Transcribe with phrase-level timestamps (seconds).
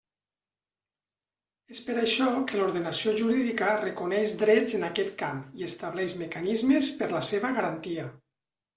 [1.75, 7.15] És per això que l'ordenació jurídica reconeix drets en aquest camp i estableix mecanismes per
[7.17, 8.13] la seva garantia.